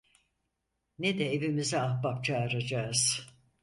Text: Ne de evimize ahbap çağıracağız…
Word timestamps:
Ne 0.99 1.19
de 1.19 1.25
evimize 1.33 1.77
ahbap 1.81 2.23
çağıracağız… 2.25 3.27